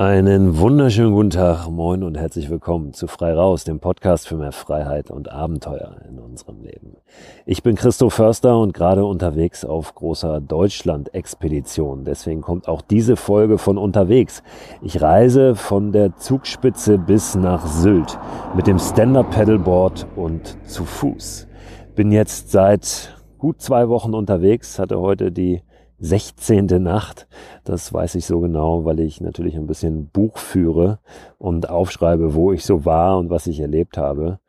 [0.00, 4.50] Einen wunderschönen guten Tag, moin und herzlich willkommen zu Frei Raus, dem Podcast für mehr
[4.50, 6.96] Freiheit und Abenteuer in unserem Leben.
[7.44, 12.06] Ich bin Christo Förster und gerade unterwegs auf großer Deutschland-Expedition.
[12.06, 14.42] Deswegen kommt auch diese Folge von unterwegs.
[14.80, 18.18] Ich reise von der Zugspitze bis nach Sylt
[18.56, 21.46] mit dem Stand-Up-Pedalboard und zu Fuß.
[21.94, 25.60] Bin jetzt seit gut zwei Wochen unterwegs, hatte heute die
[26.00, 26.66] 16.
[26.82, 27.28] Nacht.
[27.64, 30.98] Das weiß ich so genau, weil ich natürlich ein bisschen Buch führe
[31.38, 34.40] und aufschreibe, wo ich so war und was ich erlebt habe.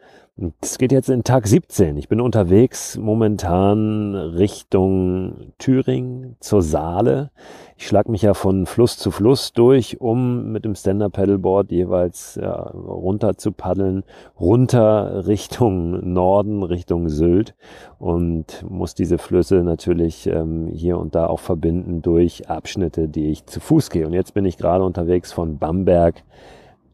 [0.62, 1.98] Es geht jetzt in Tag 17.
[1.98, 7.31] Ich bin unterwegs momentan Richtung Thüringen zur Saale.
[7.76, 12.55] Ich schlag mich ja von Fluss zu Fluss durch, um mit dem Stand-Up-Paddleboard jeweils ja,
[12.55, 14.03] runter zu paddeln,
[14.39, 17.53] runter Richtung Norden, Richtung Sylt
[18.00, 23.45] und muss diese Flüsse natürlich ähm, hier und da auch verbinden durch Abschnitte, die ich
[23.48, 24.08] zu Fuß gehe.
[24.08, 26.23] Und jetzt bin ich gerade unterwegs von Bamberg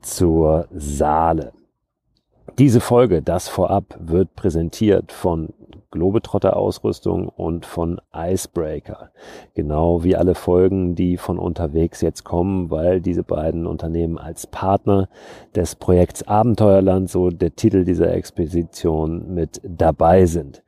[0.02, 1.54] zur Saale.
[2.58, 5.54] Diese Folge, das vorab, wird präsentiert von
[5.98, 9.10] Globetrotter-Ausrüstung und von Icebreaker.
[9.56, 15.10] Genau wie alle Folgen, die von unterwegs jetzt kommen, weil diese beiden Unternehmen als Partner
[15.56, 20.64] des Projekts Abenteuerland, so der Titel dieser Expedition, mit dabei sind.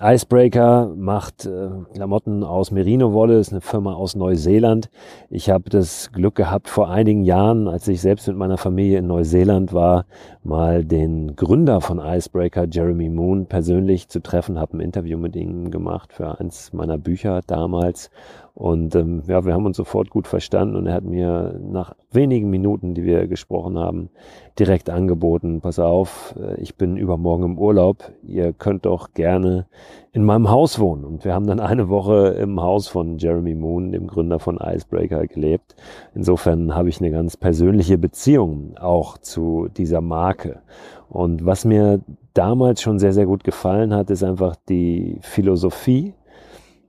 [0.00, 4.88] Icebreaker macht äh, Klamotten aus Merino-Wolle, ist eine Firma aus Neuseeland.
[5.28, 9.06] Ich habe das Glück gehabt, vor einigen Jahren, als ich selbst mit meiner Familie in
[9.06, 10.06] Neuseeland war,
[10.42, 15.70] mal den Gründer von Icebreaker, Jeremy Moon, persönlich zu treffen habe ein Interview mit ihm
[15.70, 18.10] gemacht für eins meiner Bücher damals.
[18.54, 22.50] Und ähm, ja, wir haben uns sofort gut verstanden und er hat mir nach wenigen
[22.50, 24.10] Minuten, die wir gesprochen haben,
[24.58, 29.66] direkt angeboten, pass auf, äh, ich bin übermorgen im Urlaub, ihr könnt doch gerne
[30.12, 31.04] in meinem Haus wohnen.
[31.04, 35.26] Und wir haben dann eine Woche im Haus von Jeremy Moon, dem Gründer von Icebreaker,
[35.26, 35.76] gelebt.
[36.14, 40.60] Insofern habe ich eine ganz persönliche Beziehung auch zu dieser Marke.
[41.08, 42.00] Und was mir
[42.34, 46.14] damals schon sehr, sehr gut gefallen hat, ist einfach die Philosophie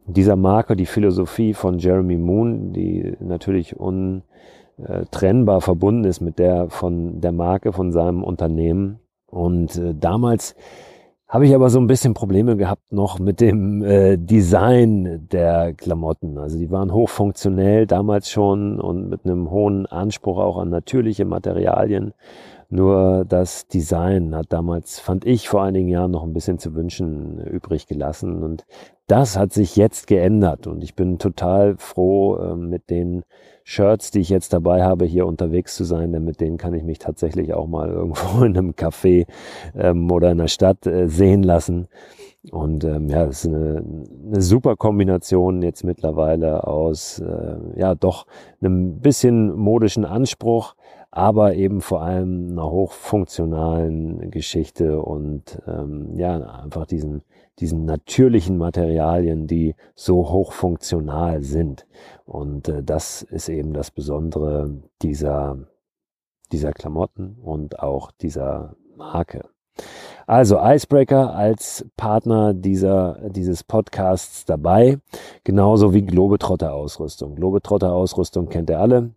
[0.06, 7.22] dieser Marke, die Philosophie von Jeremy Moon, die natürlich untrennbar verbunden ist mit der von
[7.22, 9.00] der Marke, von seinem Unternehmen.
[9.28, 10.56] Und äh, damals
[11.28, 16.38] habe ich aber so ein bisschen Probleme gehabt noch mit dem äh, Design der Klamotten.
[16.38, 22.14] Also die waren hochfunktionell damals schon und mit einem hohen Anspruch auch an natürliche Materialien.
[22.74, 27.38] Nur das Design hat damals, fand ich vor einigen Jahren noch ein bisschen zu wünschen
[27.40, 28.42] übrig gelassen.
[28.42, 28.66] Und
[29.08, 30.68] das hat sich jetzt geändert.
[30.68, 33.24] Und ich bin total froh äh, mit den
[33.66, 36.84] Shirts, die ich jetzt dabei habe, hier unterwegs zu sein, denn mit denen kann ich
[36.84, 39.28] mich tatsächlich auch mal irgendwo in einem Café
[39.76, 41.90] ähm, oder in der Stadt äh, sehen lassen.
[42.52, 43.84] Und ähm, ja, das ist eine,
[44.28, 48.26] eine super Kombination jetzt mittlerweile aus äh, ja doch
[48.62, 50.76] einem bisschen modischen Anspruch,
[51.12, 57.24] aber eben vor allem einer hochfunktionalen Geschichte und ähm, ja, einfach diesen,
[57.60, 61.86] diesen natürlichen Materialien, die so hochfunktional sind.
[62.26, 64.72] Und äh, das ist eben das Besondere
[65.02, 65.58] dieser,
[66.54, 69.50] dieser Klamotten und auch dieser Marke.
[70.28, 75.00] Also Icebreaker als Partner dieser, dieses Podcasts dabei,
[75.44, 77.36] genauso wie Globetrotter Ausrüstung.
[77.36, 79.12] Globetrotter Ausrüstung kennt ihr alle.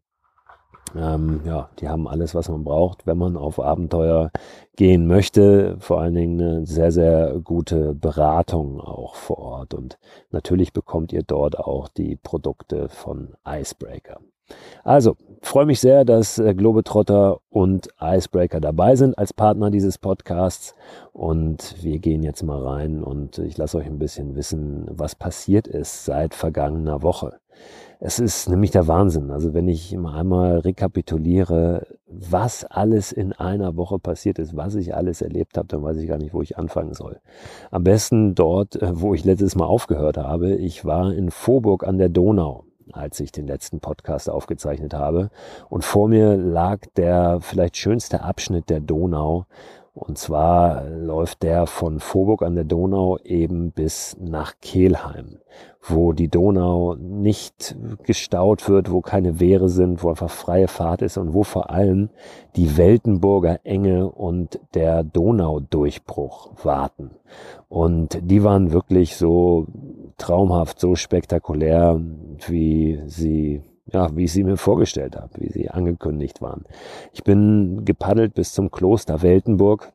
[0.97, 4.31] Ähm, ja, die haben alles, was man braucht, wenn man auf Abenteuer
[4.77, 5.77] gehen möchte.
[5.81, 9.75] Vor allen Dingen eine sehr, sehr gute Beratung auch vor Ort.
[9.75, 9.99] Und
[10.31, 14.21] natürlich bekommt ihr dort auch die Produkte von Icebreaker.
[14.82, 20.75] Also, freue mich sehr, dass äh, Globetrotter und Icebreaker dabei sind als Partner dieses Podcasts.
[21.12, 25.66] Und wir gehen jetzt mal rein und ich lasse euch ein bisschen wissen, was passiert
[25.66, 27.38] ist seit vergangener Woche.
[28.00, 29.31] Es ist nämlich der Wahnsinn.
[29.31, 34.94] Also wenn ich mal einmal rekapituliere, was alles in einer Woche passiert ist, was ich
[34.94, 37.21] alles erlebt habe, dann weiß ich gar nicht, wo ich anfangen soll.
[37.71, 40.54] Am besten dort, äh, wo ich letztes Mal aufgehört habe.
[40.56, 42.63] Ich war in Vorburg an der Donau
[42.97, 45.31] als ich den letzten Podcast aufgezeichnet habe.
[45.69, 49.47] Und vor mir lag der vielleicht schönste Abschnitt der Donau.
[49.94, 55.38] Und zwar läuft der von Vorburg an der Donau eben bis nach Kelheim
[55.86, 61.18] wo die Donau nicht gestaut wird, wo keine Wehre sind, wo einfach freie Fahrt ist
[61.18, 62.10] und wo vor allem
[62.56, 67.10] die Weltenburger Enge und der Donaudurchbruch warten.
[67.68, 69.66] Und die waren wirklich so
[70.16, 72.00] traumhaft, so spektakulär,
[72.46, 73.62] wie sie
[73.92, 76.65] ja, wie ich sie mir vorgestellt habe, wie sie angekündigt waren.
[77.13, 79.92] Ich bin gepaddelt bis zum Kloster Weltenburg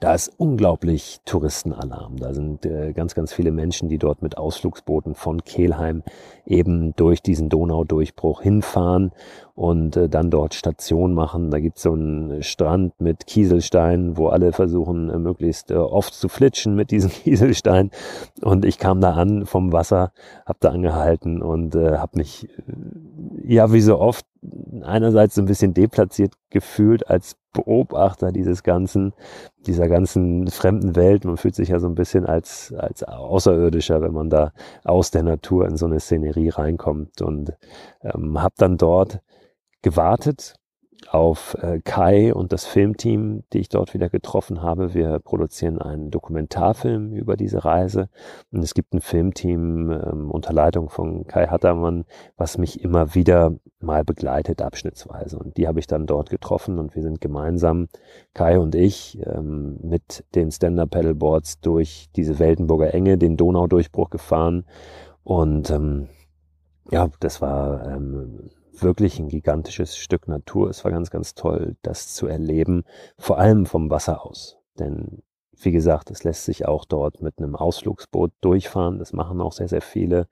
[0.00, 2.16] da ist unglaublich Touristenalarm.
[2.16, 6.02] Da sind äh, ganz, ganz viele Menschen, die dort mit Ausflugsbooten von Kelheim
[6.46, 9.12] eben durch diesen Donaudurchbruch hinfahren
[9.54, 11.50] und äh, dann dort Station machen.
[11.50, 16.28] Da gibt's so einen Strand mit Kieselsteinen, wo alle versuchen, äh, möglichst äh, oft zu
[16.28, 17.90] flitschen mit diesen Kieselsteinen.
[18.40, 20.12] Und ich kam da an vom Wasser,
[20.46, 24.24] hab da angehalten und äh, habe mich, äh, ja, wie so oft,
[24.82, 29.12] einerseits so ein bisschen deplatziert gefühlt als Beobachter dieses ganzen,
[29.66, 31.24] dieser ganzen fremden Welt.
[31.24, 34.52] Man fühlt sich ja so ein bisschen als, als Außerirdischer, wenn man da
[34.84, 37.52] aus der Natur in so eine Szenerie reinkommt und
[38.02, 39.20] ähm, habe dann dort
[39.82, 40.56] gewartet
[41.08, 44.94] auf äh, Kai und das Filmteam, die ich dort wieder getroffen habe.
[44.94, 48.08] Wir produzieren einen Dokumentarfilm über diese Reise
[48.50, 52.04] und es gibt ein Filmteam ähm, unter Leitung von Kai Hattermann,
[52.36, 55.38] was mich immer wieder mal begleitet, abschnittsweise.
[55.38, 57.88] Und die habe ich dann dort getroffen und wir sind gemeinsam,
[58.34, 64.64] Kai und ich, ähm, mit den Stand-Up-Pedalboards durch diese Weltenburger Enge, den Donaudurchbruch gefahren
[65.24, 66.08] und ähm,
[66.90, 70.70] ja, das war ähm, wirklich ein gigantisches Stück Natur.
[70.70, 72.84] Es war ganz, ganz toll, das zu erleben,
[73.18, 74.58] vor allem vom Wasser aus.
[74.78, 75.22] Denn
[75.64, 78.98] wie gesagt, es lässt sich auch dort mit einem Ausflugsboot durchfahren.
[78.98, 80.26] Das machen auch sehr, sehr viele.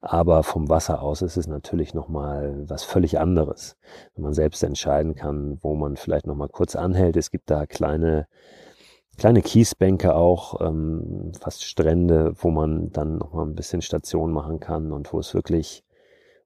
[0.00, 3.76] Aber vom Wasser aus ist es natürlich nochmal was völlig anderes.
[4.14, 7.16] Wenn man selbst entscheiden kann, wo man vielleicht nochmal kurz anhält.
[7.16, 8.26] Es gibt da kleine,
[9.16, 14.92] kleine Kiesbänke auch, ähm, fast Strände, wo man dann nochmal ein bisschen Station machen kann
[14.92, 15.83] und wo es wirklich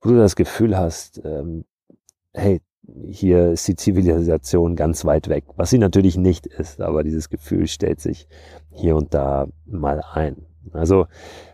[0.00, 1.64] wo du das Gefühl hast, ähm,
[2.32, 2.60] hey,
[3.06, 7.66] hier ist die Zivilisation ganz weit weg, was sie natürlich nicht ist, aber dieses Gefühl
[7.66, 8.28] stellt sich
[8.70, 10.46] hier und da mal ein.
[10.72, 11.06] Also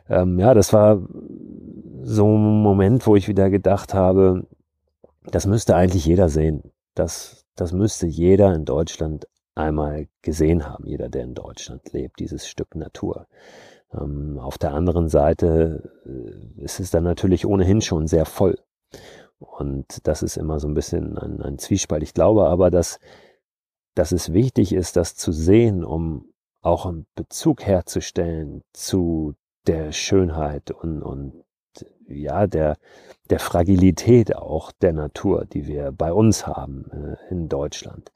[0.09, 1.01] ähm, ja, das war
[2.03, 4.47] so ein Moment, wo ich wieder gedacht habe,
[5.25, 6.63] das müsste eigentlich jeder sehen.
[6.95, 12.47] Das, das müsste jeder in Deutschland einmal gesehen haben, jeder, der in Deutschland lebt, dieses
[12.47, 13.27] Stück Natur.
[13.99, 18.59] Ähm, auf der anderen Seite äh, ist es dann natürlich ohnehin schon sehr voll.
[19.39, 22.03] Und das ist immer so ein bisschen ein, ein Zwiespalt.
[22.03, 22.99] Ich glaube aber, dass,
[23.95, 26.33] dass es wichtig ist, das zu sehen, um
[26.63, 29.35] auch einen Bezug herzustellen zu
[29.67, 31.45] der Schönheit und, und
[32.07, 32.77] ja, der,
[33.31, 38.13] der Fragilität auch der Natur, die wir bei uns haben äh, in Deutschland.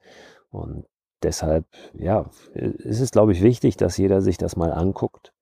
[0.50, 0.86] Und
[1.22, 5.32] deshalb, ja, ist es, glaube ich, wichtig, dass jeder sich das mal anguckt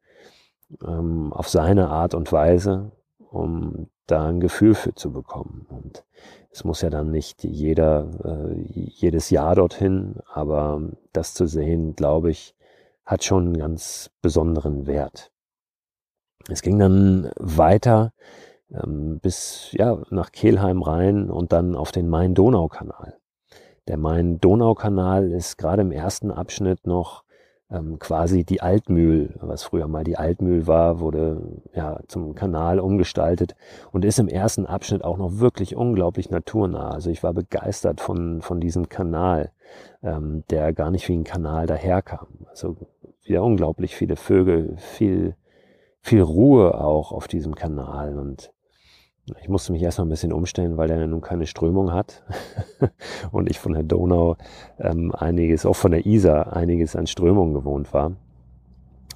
[0.87, 5.67] ähm, auf seine Art und Weise, um da ein Gefühl für zu bekommen.
[5.69, 6.05] Und
[6.51, 10.81] es muss ja dann nicht jeder äh, jedes Jahr dorthin, aber
[11.13, 12.55] das zu sehen, glaube ich,
[13.05, 15.33] hat schon einen ganz besonderen Wert.
[16.49, 18.13] Es ging dann weiter
[18.71, 23.19] ähm, bis ja nach Kelheim rein und dann auf den Main-Donau-Kanal.
[23.89, 27.23] Der Main-Donau-Kanal ist gerade im ersten Abschnitt noch
[27.71, 33.57] ähm, quasi die Altmühl, was früher mal die Altmühl war, wurde ja zum Kanal umgestaltet
[33.93, 36.91] und ist im ersten Abschnitt auch noch wirklich unglaublich naturnah.
[36.91, 39.51] Also ich war begeistert von, von diesem Kanal,
[40.03, 42.29] ähm, der gar nicht wie ein Kanal daherkam.
[42.49, 42.77] Also
[43.25, 45.35] wieder unglaublich viele Vögel, viel,
[46.01, 48.53] viel Ruhe auch auf diesem Kanal und
[49.41, 52.23] ich musste mich erstmal ein bisschen umstellen, weil er ja nun keine Strömung hat.
[53.33, 54.37] Und ich von der Donau
[54.79, 58.13] ähm, einiges, auch von der Isar einiges an Strömung gewohnt war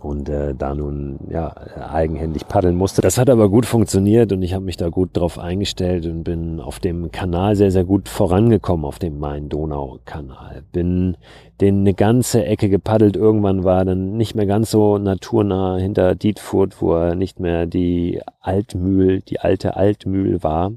[0.05, 1.55] und äh, da nun ja
[1.91, 3.03] eigenhändig paddeln musste.
[3.03, 6.61] Das hat aber gut funktioniert und ich habe mich da gut drauf eingestellt und bin
[6.61, 10.63] auf dem Kanal sehr sehr gut vorangekommen auf dem Main-Donau-Kanal.
[10.73, 11.17] Bin
[11.61, 13.17] den eine ganze Ecke gepaddelt.
[13.17, 18.21] Irgendwann war dann nicht mehr ganz so naturnah hinter Dietfurt, wo er nicht mehr die
[18.41, 20.73] Altmühl, die alte Altmühl war.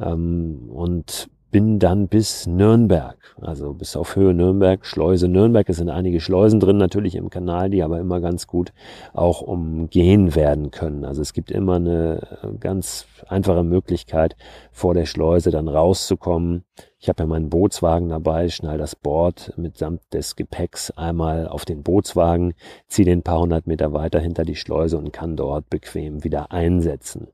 [0.00, 5.68] Ähm, und bin dann bis Nürnberg, also bis auf Höhe Nürnberg, Schleuse Nürnberg.
[5.68, 8.72] Es sind einige Schleusen drin natürlich im Kanal, die aber immer ganz gut
[9.12, 11.04] auch umgehen werden können.
[11.04, 14.36] Also es gibt immer eine ganz einfache Möglichkeit,
[14.70, 16.64] vor der Schleuse dann rauszukommen.
[17.02, 21.82] Ich habe ja meinen Bootswagen dabei, schnall das Board mitsamt des Gepäcks einmal auf den
[21.82, 22.52] Bootswagen,
[22.88, 27.28] ziehe den paar hundert Meter weiter hinter die Schleuse und kann dort bequem wieder einsetzen.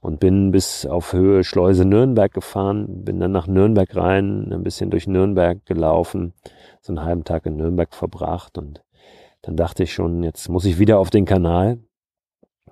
[0.00, 4.90] Und bin bis auf Höhe Schleuse Nürnberg gefahren, bin dann nach Nürnberg rein, ein bisschen
[4.90, 6.32] durch Nürnberg gelaufen,
[6.80, 8.84] so einen halben Tag in Nürnberg verbracht und
[9.42, 11.80] dann dachte ich schon, jetzt muss ich wieder auf den Kanal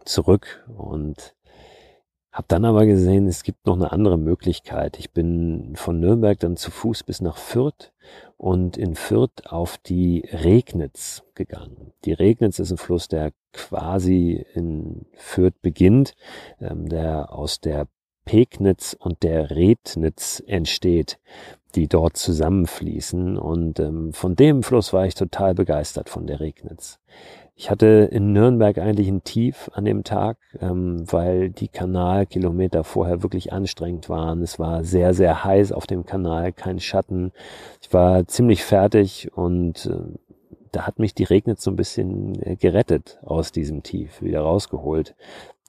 [0.05, 1.36] zurück und
[2.37, 4.99] hab dann aber gesehen, es gibt noch eine andere Möglichkeit.
[4.99, 7.95] Ich bin von Nürnberg dann zu Fuß bis nach Fürth
[8.37, 11.95] und in Fürth auf die Regnitz gegangen.
[12.05, 16.13] Die Regnitz ist ein Fluss, der quasi in Fürth beginnt,
[16.61, 17.89] ähm, der aus der
[18.27, 21.19] Pegnitz und der Rednitz entsteht.
[21.75, 23.37] die dort zusammenfließen.
[23.39, 26.99] Und ähm, von dem Fluss war ich total begeistert von der Regnitz.
[27.59, 33.23] Ich hatte in Nürnberg eigentlich ein Tief an dem Tag, ähm, weil die Kanalkilometer vorher
[33.23, 34.43] wirklich anstrengend waren.
[34.43, 37.33] Es war sehr, sehr heiß auf dem Kanal, kein Schatten.
[37.81, 40.19] Ich war ziemlich fertig und äh,
[40.71, 45.15] da hat mich die Regnitz so ein bisschen äh, gerettet aus diesem Tief, wieder rausgeholt.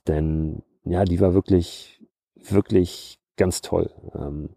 [0.09, 2.01] Denn ja, die war wirklich,
[2.35, 3.91] wirklich ganz toll.
[4.13, 4.49] Ähm,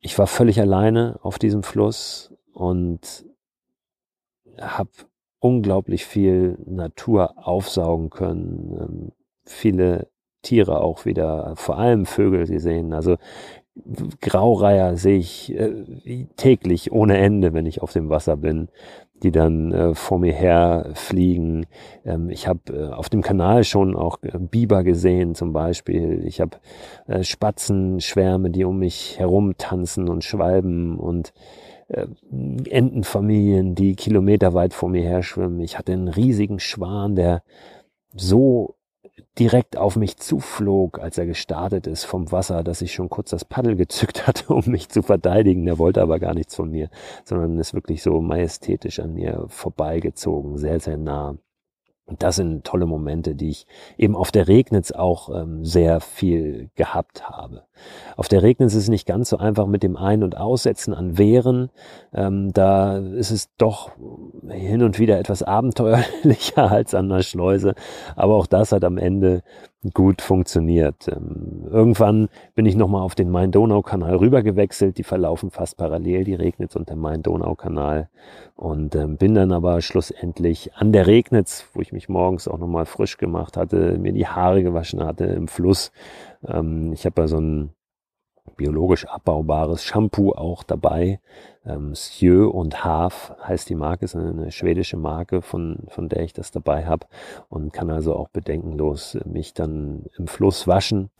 [0.00, 3.24] ich war völlig alleine auf diesem Fluss und
[4.60, 4.90] habe
[5.44, 9.12] unglaublich viel Natur aufsaugen können, ähm,
[9.44, 10.08] viele
[10.40, 12.94] Tiere auch wieder, vor allem Vögel gesehen.
[12.94, 13.16] Also
[14.22, 18.68] Graureiher sehe ich äh, täglich ohne Ende, wenn ich auf dem Wasser bin,
[19.22, 21.66] die dann äh, vor mir her fliegen.
[22.06, 26.24] Ähm, ich habe äh, auf dem Kanal schon auch Biber gesehen zum Beispiel.
[26.24, 26.56] Ich habe
[27.20, 31.34] Spatzenschwärme, die um mich herum tanzen und schwalben und
[31.88, 32.06] äh,
[32.68, 35.60] Entenfamilien, die kilometerweit vor mir her schwimmen.
[35.60, 37.42] Ich hatte einen riesigen Schwan, der
[38.14, 38.76] so
[39.38, 43.44] direkt auf mich zuflog, als er gestartet ist vom Wasser, dass ich schon kurz das
[43.44, 45.64] Paddel gezückt hatte, um mich zu verteidigen.
[45.64, 46.88] Der wollte aber gar nichts von mir,
[47.24, 51.36] sondern ist wirklich so majestätisch an mir vorbeigezogen, sehr, sehr nah.
[52.06, 56.68] Und das sind tolle Momente, die ich eben auf der Regnitz auch ähm, sehr viel
[56.74, 57.62] gehabt habe.
[58.16, 61.16] Auf der Regnitz ist es nicht ganz so einfach mit dem Ein- und Aussetzen an
[61.16, 61.70] Wehren.
[62.12, 63.92] Ähm, da ist es doch
[64.48, 67.74] hin und wieder etwas abenteuerlicher als an der Schleuse.
[68.16, 69.42] Aber auch das hat am Ende
[69.92, 71.08] gut funktioniert.
[71.08, 74.96] Ähm, irgendwann bin ich nochmal auf den Main-Donau-Kanal rübergewechselt.
[74.96, 78.08] Die verlaufen fast parallel, die Regnitz und der Main-Donau-Kanal.
[78.56, 82.86] Und ähm, bin dann aber schlussendlich an der Regnitz, wo ich mich morgens auch nochmal
[82.86, 85.92] frisch gemacht hatte, mir die Haare gewaschen hatte im Fluss.
[86.46, 87.70] Ähm, ich habe ja so ein
[88.56, 91.20] biologisch abbaubares Shampoo auch dabei.
[91.64, 96.32] Ähm, Sjö und Haf heißt die Marke, ist eine schwedische Marke, von, von der ich
[96.32, 97.06] das dabei habe
[97.48, 101.10] und kann also auch bedenkenlos mich dann im Fluss waschen.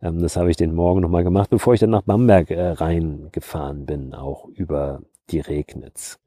[0.00, 3.86] Ähm, das habe ich den Morgen nochmal gemacht, bevor ich dann nach Bamberg äh, reingefahren
[3.86, 6.18] bin, auch über die Regnitz.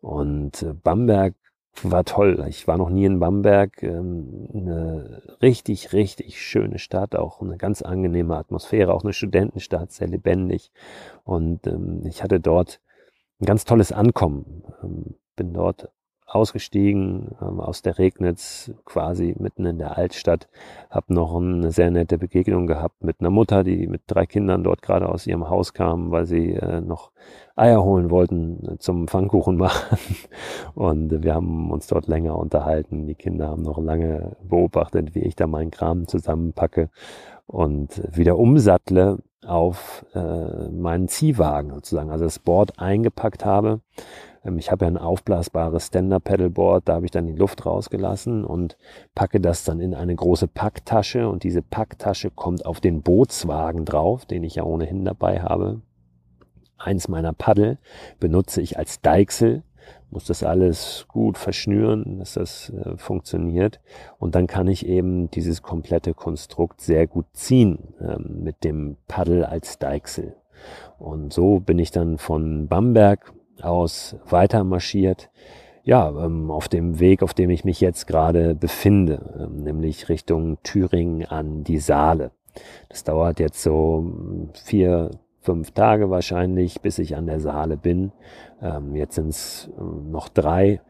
[0.00, 1.34] Und äh, Bamberg
[1.82, 2.44] war toll.
[2.48, 3.82] Ich war noch nie in Bamberg.
[3.82, 10.08] Ähm, eine richtig, richtig schöne Stadt, auch eine ganz angenehme Atmosphäre, auch eine Studentenstadt, sehr
[10.08, 10.70] lebendig.
[11.24, 12.80] Und ähm, ich hatte dort
[13.40, 14.64] ein ganz tolles Ankommen.
[14.82, 15.88] Ähm, bin dort
[16.34, 20.48] ausgestiegen ähm, aus der Regnitz, quasi mitten in der Altstadt,
[20.90, 24.82] habe noch eine sehr nette Begegnung gehabt mit einer Mutter, die mit drei Kindern dort
[24.82, 27.12] gerade aus ihrem Haus kam, weil sie äh, noch
[27.54, 29.98] Eier holen wollten äh, zum Pfannkuchen machen.
[30.74, 33.06] Und wir haben uns dort länger unterhalten.
[33.06, 36.88] Die Kinder haben noch lange beobachtet, wie ich da meinen Kram zusammenpacke
[37.46, 43.80] und wieder umsattle auf äh, meinen Ziehwagen sozusagen, also das Board eingepackt habe
[44.56, 48.76] ich habe ja ein aufblasbares Stand-Up-Pedalboard, da habe ich dann die Luft rausgelassen und
[49.14, 54.26] packe das dann in eine große Packtasche und diese Packtasche kommt auf den Bootswagen drauf,
[54.26, 55.80] den ich ja ohnehin dabei habe.
[56.76, 57.78] Eins meiner Paddel
[58.18, 59.62] benutze ich als Deichsel,
[60.10, 63.80] muss das alles gut verschnüren, dass das äh, funktioniert.
[64.18, 69.44] Und dann kann ich eben dieses komplette Konstrukt sehr gut ziehen ähm, mit dem Paddel
[69.44, 70.36] als Deichsel.
[70.98, 73.32] Und so bin ich dann von Bamberg
[73.62, 74.66] aus weiter.
[75.84, 80.58] Ja, ähm, auf dem Weg, auf dem ich mich jetzt gerade befinde, ähm, nämlich Richtung
[80.62, 82.30] Thüringen an die Saale.
[82.88, 88.12] Das dauert jetzt so hm, vier, fünf Tage wahrscheinlich, bis ich an der Saale bin.
[88.60, 90.80] Ähm, jetzt sind es ähm, noch drei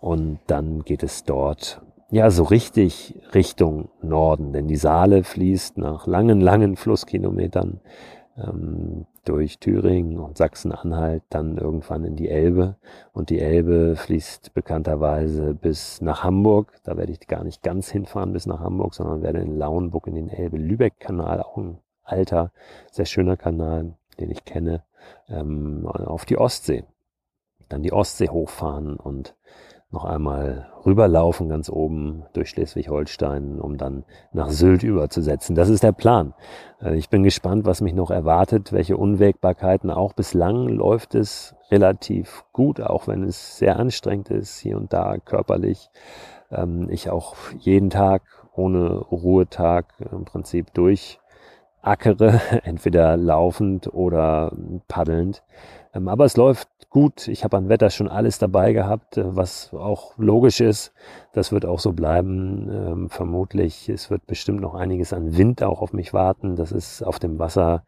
[0.00, 6.06] und dann geht es dort ja so richtig Richtung Norden, denn die Saale fließt nach
[6.06, 7.80] langen, langen Flusskilometern
[8.36, 12.76] ähm, durch Thüringen und Sachsen-Anhalt dann irgendwann in die Elbe.
[13.12, 16.72] Und die Elbe fließt bekannterweise bis nach Hamburg.
[16.84, 20.14] Da werde ich gar nicht ganz hinfahren bis nach Hamburg, sondern werde in Lauenburg in
[20.14, 22.50] den Elbe-Lübeck-Kanal, auch ein alter,
[22.90, 24.82] sehr schöner Kanal, den ich kenne,
[25.28, 26.84] ähm, auf die Ostsee.
[27.68, 29.34] Dann die Ostsee hochfahren und
[29.92, 35.54] noch einmal rüberlaufen ganz oben durch Schleswig-Holstein, um dann nach Sylt überzusetzen.
[35.54, 36.34] Das ist der Plan.
[36.80, 39.90] Äh, ich bin gespannt, was mich noch erwartet, welche Unwägbarkeiten.
[39.90, 45.18] Auch bislang läuft es relativ gut, auch wenn es sehr anstrengend ist, hier und da
[45.18, 45.90] körperlich.
[46.50, 48.22] Ähm, ich auch jeden Tag
[48.54, 54.52] ohne Ruhetag im Prinzip durchackere, entweder laufend oder
[54.88, 55.42] paddelnd.
[55.94, 57.28] Ähm, aber es läuft gut.
[57.28, 60.92] Ich habe an Wetter schon alles dabei gehabt, äh, was auch logisch ist.
[61.32, 62.68] Das wird auch so bleiben.
[62.70, 66.56] Ähm, vermutlich, es wird bestimmt noch einiges an Wind auch auf mich warten.
[66.56, 67.84] Das ist auf dem Wasser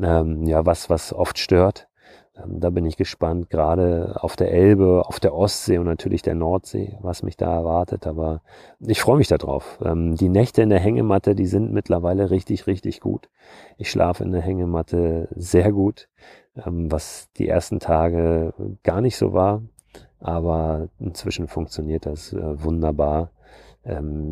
[0.00, 1.88] ähm, ja was, was oft stört.
[2.36, 6.34] Ähm, da bin ich gespannt, gerade auf der Elbe, auf der Ostsee und natürlich der
[6.34, 8.06] Nordsee, was mich da erwartet.
[8.06, 8.42] Aber
[8.80, 9.78] ich freue mich darauf.
[9.84, 13.28] Ähm, die Nächte in der Hängematte, die sind mittlerweile richtig, richtig gut.
[13.76, 16.08] Ich schlafe in der Hängematte sehr gut,
[16.66, 19.62] ähm, was die ersten Tage gar nicht so war.
[20.20, 23.30] Aber inzwischen funktioniert das äh, wunderbar.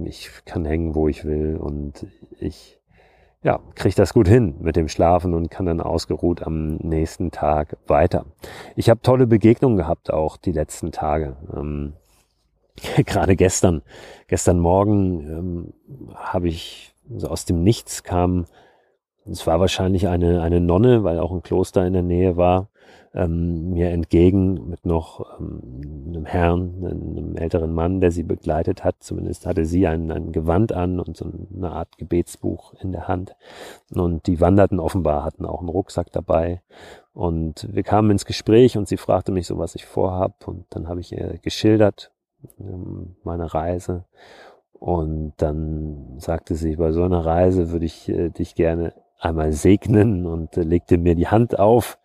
[0.04, 2.06] Ich kann hängen, wo ich will und
[2.40, 2.78] ich
[3.46, 7.76] ja, kriege das gut hin mit dem Schlafen und kann dann ausgeruht am nächsten Tag
[7.86, 8.26] weiter.
[8.74, 11.36] Ich habe tolle Begegnungen gehabt auch die letzten Tage.
[11.54, 11.92] Ähm,
[13.06, 13.82] Gerade gestern,
[14.26, 15.72] gestern Morgen ähm,
[16.14, 18.46] habe ich so aus dem Nichts kam,
[19.30, 22.68] es war wahrscheinlich eine, eine Nonne, weil auch ein Kloster in der Nähe war,
[23.16, 28.96] ähm, mir entgegen mit noch ähm, einem Herrn, einem älteren Mann, der sie begleitet hat.
[29.00, 33.34] Zumindest hatte sie ein, ein Gewand an und so eine Art Gebetsbuch in der Hand.
[33.94, 36.60] Und die wanderten offenbar, hatten auch einen Rucksack dabei.
[37.14, 40.46] Und wir kamen ins Gespräch und sie fragte mich so, was ich vorhab.
[40.46, 42.12] Und dann habe ich ihr geschildert,
[42.60, 44.04] ähm, meine Reise.
[44.74, 48.92] Und dann sagte sie, bei so einer Reise würde ich äh, dich gerne
[49.26, 51.98] einmal segnen und äh, legte mir die Hand auf,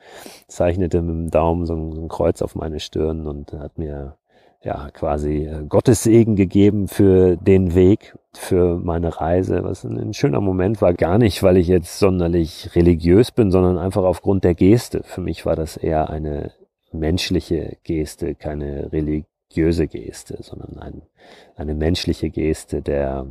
[0.48, 4.18] zeichnete mit dem Daumen so ein, so ein Kreuz auf meine Stirn und hat mir
[4.64, 10.42] ja quasi äh, Gottes Segen gegeben für den Weg, für meine Reise, was ein, schöner
[10.42, 10.94] Moment war.
[10.94, 15.02] Gar nicht, weil ich jetzt sonderlich religiös bin, sondern einfach aufgrund der Geste.
[15.04, 16.52] Für mich war das eher eine
[16.92, 21.02] menschliche Geste, keine religiöse Geste, sondern ein,
[21.56, 23.28] eine menschliche Geste der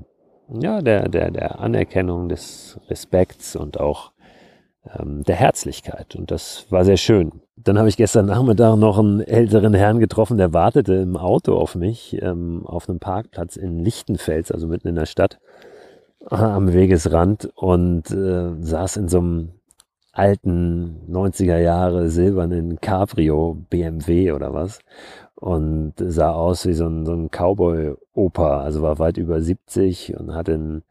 [0.52, 4.12] ja, der, der, der Anerkennung, des Respekts und auch
[4.99, 6.16] ähm, der Herzlichkeit.
[6.16, 7.33] Und das war sehr schön.
[7.57, 11.75] Dann habe ich gestern Nachmittag noch einen älteren Herrn getroffen, der wartete im Auto auf
[11.75, 15.38] mich ähm, auf einem Parkplatz in Lichtenfels, also mitten in der Stadt,
[16.26, 19.52] am Wegesrand und äh, saß in so einem
[20.12, 24.80] alten 90er Jahre silbernen Cabrio BMW oder was
[25.40, 30.35] und sah aus wie so ein, so ein Cowboy-Opa, also war weit über 70 und
[30.35, 30.82] hatte einen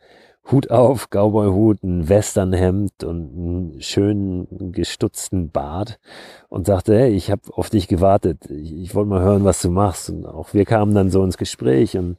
[0.51, 5.99] Hut auf, Cowboy-Hut, ein Westernhemd und einen schönen gestutzten Bart
[6.47, 9.69] und sagte, hey, ich habe auf dich gewartet, ich, ich wollte mal hören, was du
[9.69, 10.09] machst.
[10.09, 12.17] Und auch wir kamen dann so ins Gespräch und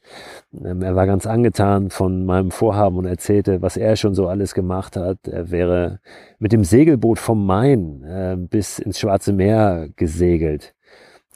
[0.64, 4.54] ähm, er war ganz angetan von meinem Vorhaben und erzählte, was er schon so alles
[4.54, 5.26] gemacht hat.
[5.26, 5.98] Er wäre
[6.38, 10.74] mit dem Segelboot vom Main äh, bis ins Schwarze Meer gesegelt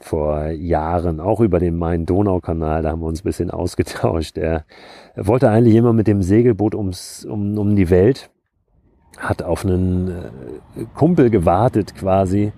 [0.05, 4.37] vor Jahren, auch über den Main-Donau-Kanal, da haben wir uns ein bisschen ausgetauscht.
[4.37, 4.65] Er,
[5.17, 8.29] wollte eigentlich immer mit dem Segelboot ums, um, um die Welt,
[9.17, 12.53] hat auf einen äh, Kumpel gewartet quasi,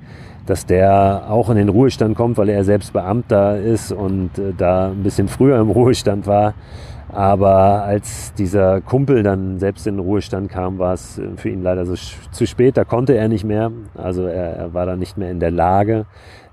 [0.46, 4.88] dass der auch in den Ruhestand kommt, weil er selbst Beamter ist und äh, da
[4.88, 6.54] ein bisschen früher im Ruhestand war.
[7.08, 11.86] Aber als dieser Kumpel dann selbst in den Ruhestand kam, war es für ihn leider
[11.86, 12.76] so zu spät.
[12.76, 13.70] Da konnte er nicht mehr.
[13.94, 16.06] Also er, er war da nicht mehr in der Lage.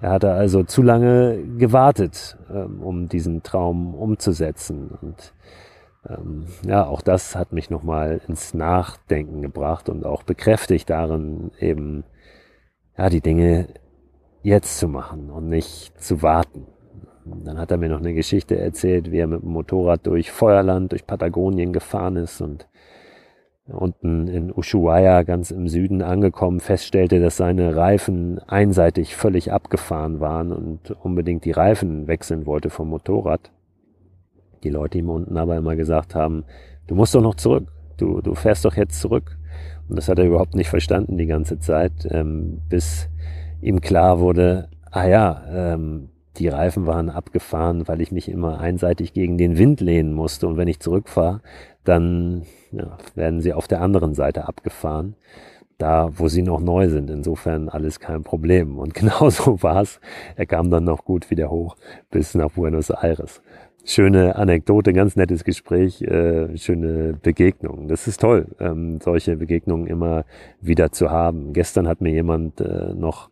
[0.04, 4.90] Er hatte also zu lange gewartet, ähm, um diesen Traum umzusetzen.
[5.02, 5.34] Und
[6.10, 12.04] ähm, ja, auch das hat mich nochmal ins Nachdenken gebracht und auch bekräftigt darin, eben
[12.98, 13.70] ja, die Dinge
[14.42, 16.68] jetzt zu machen und nicht zu warten.
[17.24, 20.92] Dann hat er mir noch eine Geschichte erzählt, wie er mit dem Motorrad durch Feuerland,
[20.92, 22.68] durch Patagonien gefahren ist und
[23.68, 30.52] unten in Ushuaia ganz im Süden angekommen feststellte, dass seine Reifen einseitig völlig abgefahren waren
[30.52, 33.52] und unbedingt die Reifen wechseln wollte vom Motorrad.
[34.64, 36.44] Die Leute ihm unten aber immer gesagt haben,
[36.88, 39.38] du musst doch noch zurück, du, du fährst doch jetzt zurück.
[39.88, 43.10] Und das hat er überhaupt nicht verstanden die ganze Zeit, ähm, bis
[43.62, 49.14] ihm klar wurde, ah ja, ähm, die Reifen waren abgefahren, weil ich mich immer einseitig
[49.14, 50.48] gegen den Wind lehnen musste.
[50.48, 51.42] Und wenn ich zurückfahre,
[51.84, 55.16] dann ja, werden sie auf der anderen Seite abgefahren,
[55.78, 57.10] da wo sie noch neu sind.
[57.10, 58.78] Insofern alles kein Problem.
[58.78, 60.00] Und genau so war's.
[60.36, 61.76] Er kam dann noch gut wieder hoch
[62.12, 63.42] bis nach Buenos Aires.
[63.86, 67.90] Schöne Anekdote, ganz nettes Gespräch, äh, schöne Begegnung.
[67.90, 70.24] Das ist toll, ähm, solche Begegnungen immer
[70.62, 71.52] wieder zu haben.
[71.52, 73.30] Gestern hat mir jemand äh, noch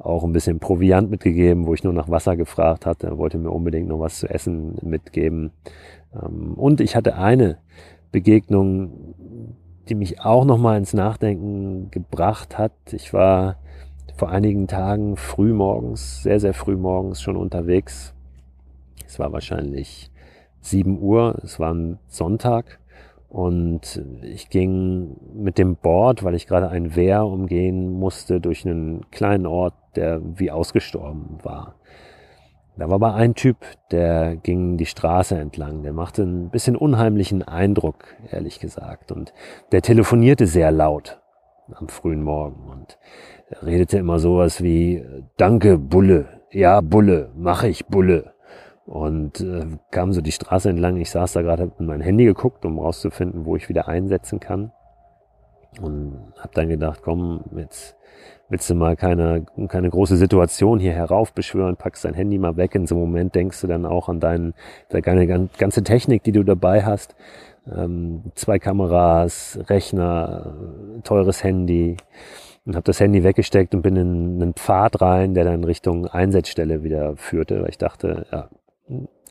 [0.00, 3.06] auch ein bisschen Proviant mitgegeben, wo ich nur nach Wasser gefragt hatte.
[3.06, 5.52] Er wollte mir unbedingt noch was zu essen mitgeben.
[6.14, 7.58] Ähm, und ich hatte eine
[8.12, 9.14] Begegnung,
[9.88, 12.72] die mich auch noch mal ins Nachdenken gebracht hat.
[12.92, 13.56] Ich war
[14.16, 18.14] vor einigen Tagen früh morgens, sehr, sehr früh morgens schon unterwegs.
[19.06, 20.10] Es war wahrscheinlich
[20.60, 22.78] 7 Uhr, es war ein Sonntag
[23.28, 29.10] und ich ging mit dem Board, weil ich gerade ein Wehr umgehen musste, durch einen
[29.10, 31.74] kleinen Ort, der wie ausgestorben war.
[32.76, 33.56] Da war aber ein Typ,
[33.90, 39.12] der ging die Straße entlang, der machte ein bisschen unheimlichen Eindruck, ehrlich gesagt.
[39.12, 39.34] Und
[39.72, 41.20] der telefonierte sehr laut.
[41.74, 42.98] am frühen Morgen und
[43.62, 45.04] redete immer sowas wie
[45.36, 48.32] Danke, Bulle, ja, Bulle, mach ich, Bulle.
[48.84, 50.96] Und äh, kam so die Straße entlang.
[50.96, 54.40] Ich saß da gerade, hab in mein Handy geguckt, um rauszufinden, wo ich wieder einsetzen
[54.40, 54.72] kann.
[55.80, 57.96] Und habe dann gedacht, komm, jetzt
[58.52, 62.74] willst du mal keine, keine große Situation hier heraufbeschwören, packst dein Handy mal weg.
[62.74, 64.52] In so einem Moment denkst du dann auch an deinen,
[64.90, 67.16] deine ganze Technik, die du dabei hast.
[67.74, 70.54] Ähm, zwei Kameras, Rechner,
[71.02, 71.96] teures Handy.
[72.66, 76.82] Und habe das Handy weggesteckt und bin in einen Pfad rein, der dann Richtung Einsatzstelle
[76.82, 77.62] wieder führte.
[77.62, 78.50] Weil ich dachte, ja,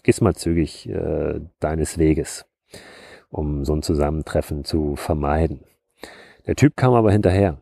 [0.02, 2.48] gehst mal zügig äh, deines Weges,
[3.30, 5.60] um so ein Zusammentreffen zu vermeiden.
[6.48, 7.61] Der Typ kam aber hinterher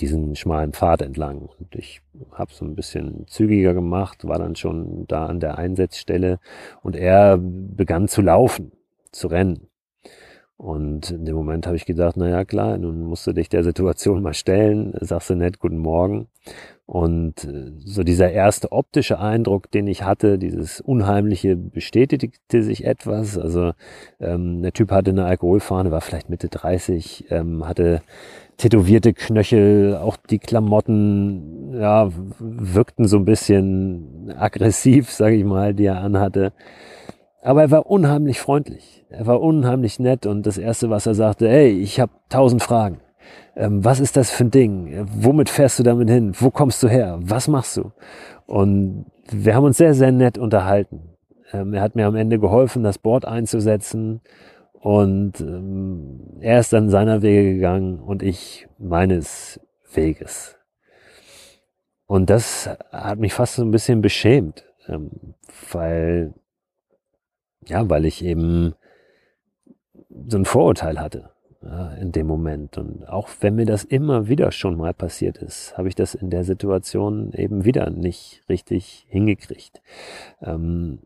[0.00, 1.48] diesen schmalen Pfad entlang.
[1.58, 2.00] Und ich
[2.32, 6.38] habe so ein bisschen zügiger gemacht, war dann schon da an der Einsatzstelle
[6.82, 8.72] und er begann zu laufen,
[9.10, 9.68] zu rennen.
[10.56, 13.64] Und in dem Moment habe ich gedacht, na ja, klar, nun musst du dich der
[13.64, 16.28] Situation mal stellen, sagst du nett guten Morgen.
[16.92, 23.38] Und äh, so dieser erste optische Eindruck, den ich hatte, dieses Unheimliche, bestätigte sich etwas.
[23.38, 23.72] Also
[24.20, 28.02] ähm, der Typ hatte eine Alkoholfahne, war vielleicht Mitte 30, ähm, hatte
[28.58, 35.86] tätowierte Knöchel, auch die Klamotten, ja, wirkten so ein bisschen aggressiv, sage ich mal, die
[35.86, 36.52] er anhatte.
[37.40, 39.06] Aber er war unheimlich freundlich.
[39.08, 43.00] Er war unheimlich nett und das erste, was er sagte, hey, ich habe tausend Fragen.
[43.56, 45.06] Ähm, was ist das für ein Ding?
[45.14, 46.32] Womit fährst du damit hin?
[46.38, 47.18] Wo kommst du her?
[47.20, 47.92] Was machst du?
[48.46, 51.16] Und wir haben uns sehr, sehr nett unterhalten.
[51.52, 54.20] Ähm, er hat mir am Ende geholfen, das Board einzusetzen
[54.72, 59.60] und ähm, er ist dann seiner Wege gegangen und ich meines
[59.92, 60.56] Weges.
[62.06, 65.34] Und das hat mich fast so ein bisschen beschämt, ähm,
[65.70, 66.34] weil,
[67.66, 68.74] ja, weil ich eben
[70.26, 71.31] so ein Vorurteil hatte
[72.00, 72.78] in dem Moment.
[72.78, 76.30] Und auch wenn mir das immer wieder schon mal passiert ist, habe ich das in
[76.30, 79.80] der Situation eben wieder nicht richtig hingekriegt.
[80.40, 81.00] Ähm,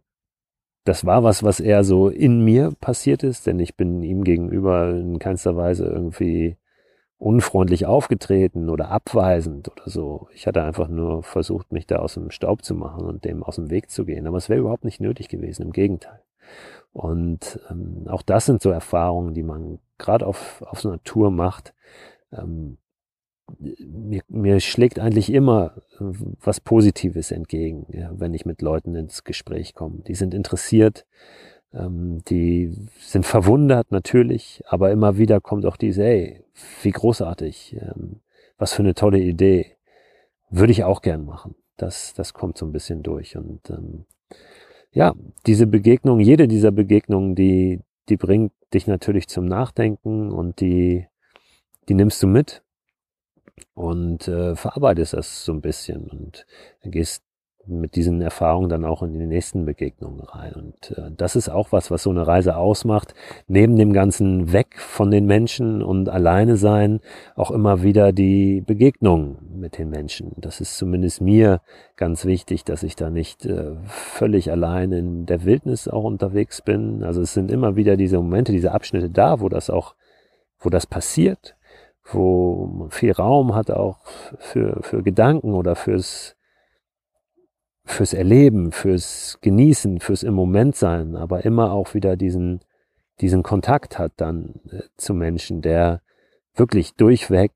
[0.84, 4.90] das war was, was eher so in mir passiert ist, denn ich bin ihm gegenüber
[4.90, 6.56] in keinster Weise irgendwie
[7.18, 10.28] unfreundlich aufgetreten oder abweisend oder so.
[10.32, 13.56] Ich hatte einfach nur versucht, mich da aus dem Staub zu machen und dem aus
[13.56, 14.26] dem Weg zu gehen.
[14.26, 16.20] Aber es wäre überhaupt nicht nötig gewesen, im Gegenteil.
[16.92, 21.30] Und ähm, auch das sind so Erfahrungen, die man gerade auf, auf so einer Tour
[21.30, 21.74] macht,
[22.32, 22.78] ähm,
[23.58, 26.04] mir, mir schlägt eigentlich immer äh,
[26.40, 30.02] was Positives entgegen, wenn ich mit Leuten ins Gespräch komme.
[30.06, 31.06] Die sind interessiert,
[31.72, 36.44] ähm, die sind verwundert natürlich, aber immer wieder kommt auch diese, hey,
[36.82, 38.20] wie großartig, ähm,
[38.58, 39.76] was für eine tolle Idee,
[40.50, 41.54] würde ich auch gern machen.
[41.76, 44.06] Das, das kommt so ein bisschen durch und ähm,
[44.92, 45.14] ja,
[45.46, 51.06] diese Begegnung, jede dieser Begegnungen, die, die bringt dich natürlich zum Nachdenken und die,
[51.88, 52.62] die nimmst du mit
[53.74, 56.46] und äh, verarbeitest das so ein bisschen und
[56.82, 57.25] gehst
[57.66, 60.52] mit diesen Erfahrungen dann auch in die nächsten Begegnungen rein.
[60.52, 63.14] Und äh, das ist auch was, was so eine Reise ausmacht.
[63.48, 67.00] Neben dem ganzen Weg von den Menschen und alleine sein,
[67.34, 70.32] auch immer wieder die Begegnung mit den Menschen.
[70.36, 71.60] Das ist zumindest mir
[71.96, 77.02] ganz wichtig, dass ich da nicht äh, völlig allein in der Wildnis auch unterwegs bin.
[77.02, 79.94] Also es sind immer wieder diese Momente, diese Abschnitte da, wo das auch,
[80.60, 81.56] wo das passiert
[82.12, 83.98] wo man viel Raum hat auch
[84.38, 86.35] für, für Gedanken oder fürs,
[87.86, 92.60] fürs Erleben, fürs Genießen, fürs im Moment sein, aber immer auch wieder diesen,
[93.20, 96.02] diesen Kontakt hat dann äh, zu Menschen, der
[96.54, 97.52] wirklich durchweg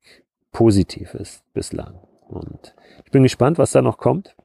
[0.51, 1.99] positiv ist bislang.
[2.27, 2.73] Und
[3.05, 4.35] ich bin gespannt, was da noch kommt.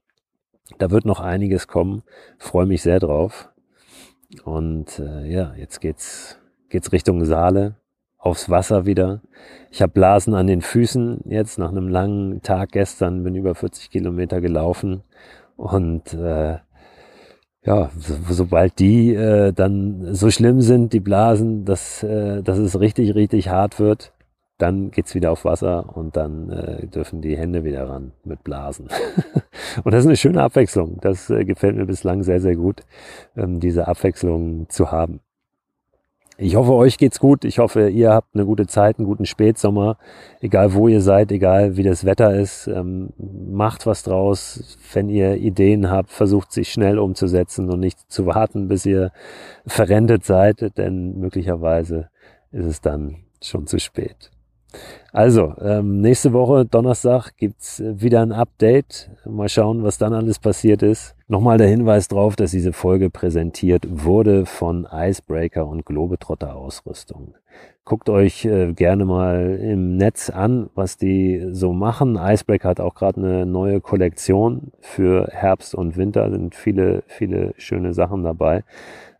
[0.79, 2.03] Da wird noch einiges kommen.
[2.39, 3.49] Freue mich sehr drauf.
[4.45, 7.77] Und äh, ja, jetzt geht's geht's Richtung Saale
[8.19, 9.21] aufs Wasser wieder.
[9.71, 13.89] Ich habe Blasen an den Füßen jetzt nach einem langen Tag gestern, bin über 40
[13.89, 15.05] Kilometer gelaufen
[15.57, 16.59] und äh,
[17.65, 22.79] ja, so, sobald die äh, dann so schlimm sind, die Blasen, dass, äh, dass es
[22.79, 24.13] richtig, richtig hart wird,
[24.59, 28.89] dann geht's wieder auf Wasser und dann äh, dürfen die Hände wieder ran mit Blasen.
[29.85, 30.99] und das ist eine schöne Abwechslung.
[31.01, 32.83] Das äh, gefällt mir bislang sehr, sehr gut,
[33.37, 35.21] ähm, diese Abwechslung zu haben.
[36.39, 37.47] Ich hoffe, euch geht's gut.
[37.47, 39.97] Ich hoffe, ihr habt eine gute Zeit, einen guten Spätsommer.
[40.41, 44.77] Egal wo ihr seid, egal wie das Wetter ist, ähm, macht was draus.
[44.93, 49.13] Wenn ihr Ideen habt, versucht sich schnell umzusetzen und nicht zu warten, bis ihr
[49.67, 52.11] verrentet seid, denn möglicherweise
[52.53, 54.31] ist es dann schon zu spät.
[55.13, 59.11] Also, ähm, nächste Woche, Donnerstag, gibt's wieder ein Update.
[59.25, 61.16] Mal schauen, was dann alles passiert ist.
[61.29, 67.35] Nochmal der Hinweis darauf, dass diese Folge präsentiert wurde von Icebreaker und Globetrotter Ausrüstung.
[67.85, 72.17] Guckt euch äh, gerne mal im Netz an, was die so machen.
[72.17, 76.31] Icebreaker hat auch gerade eine neue Kollektion für Herbst und Winter.
[76.31, 78.63] Sind viele, viele schöne Sachen dabei.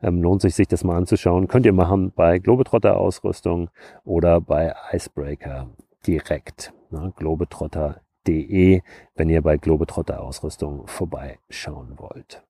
[0.01, 1.49] Ähm, lohnt sich, sich das mal anzuschauen.
[1.49, 3.69] Könnt ihr machen bei Globetrotter Ausrüstung
[4.05, 5.71] oder bei Icebreaker
[6.07, 6.73] direkt.
[6.91, 7.13] Ne?
[7.17, 8.83] Globetrotter De,
[9.15, 12.43] wenn ihr bei Globetrotter Ausrüstung vorbeischauen wollt.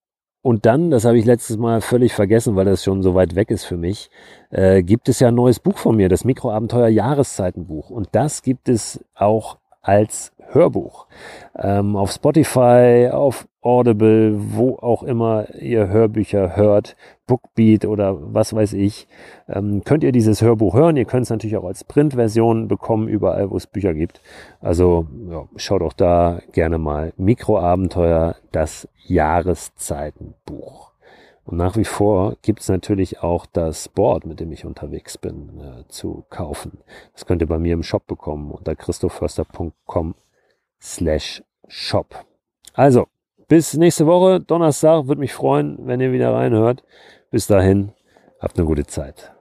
[0.47, 3.51] Und dann, das habe ich letztes Mal völlig vergessen, weil das schon so weit weg
[3.51, 4.11] ist für mich,
[4.51, 7.91] äh, gibt es ja ein neues Buch von mir, das Mikroabenteuer Jahreszeitenbuch.
[7.91, 11.07] Und das gibt es auch als Hörbuch.
[11.59, 18.75] Ähm, auf Spotify, auf Audible, wo auch immer ihr Hörbücher hört, Bookbeat oder was weiß
[18.75, 19.09] ich,
[19.49, 20.97] ähm, könnt ihr dieses Hörbuch hören.
[20.97, 24.21] Ihr könnt es natürlich auch als Printversion bekommen, überall, wo es Bücher gibt.
[24.61, 30.93] Also ja, schaut auch da gerne mal Mikroabenteuer, das Jahreszeitenbuch.
[31.47, 35.89] Und nach wie vor gibt's natürlich auch das Board, mit dem ich unterwegs bin, äh,
[35.89, 36.79] zu kaufen.
[37.15, 40.15] Das könnt ihr bei mir im Shop bekommen unter christoförster.com
[40.87, 42.25] slash shop.
[42.75, 43.07] Also,
[43.49, 46.85] bis nächste Woche, Donnerstag, würde mich freuen, wenn ihr wieder reinhört.
[47.31, 47.93] Bis dahin,
[48.41, 49.36] habt eine gute Zeit.